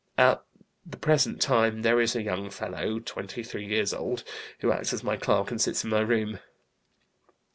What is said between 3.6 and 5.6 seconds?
years old) who acts as my clerk